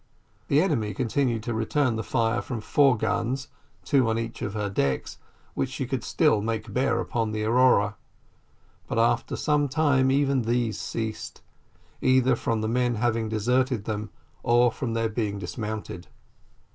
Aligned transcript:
The 0.47 0.63
enemy 0.63 0.95
continued 0.95 1.43
to 1.43 1.53
return 1.53 1.95
the 1.95 2.01
fire 2.03 2.41
from 2.41 2.59
four 2.59 2.97
guns, 2.97 3.49
two 3.85 4.09
on 4.09 4.17
each 4.17 4.41
of 4.41 4.55
her 4.55 4.67
decks, 4.67 5.19
which 5.53 5.69
she 5.69 5.85
could 5.85 6.03
still 6.03 6.41
make 6.41 6.73
bear 6.73 6.99
upon 6.99 7.33
the 7.33 7.43
Aurora; 7.43 7.95
but 8.87 8.97
after 8.97 9.35
some 9.35 9.69
time 9.69 10.09
even 10.09 10.41
these 10.41 10.79
ceased, 10.81 11.43
either 12.01 12.35
from 12.35 12.61
the 12.61 12.67
men 12.67 12.95
having 12.95 13.29
deserted 13.29 13.85
them, 13.85 14.09
or 14.41 14.71
from 14.71 14.95
their 14.95 15.07
being 15.07 15.37
dismounted. 15.37 16.07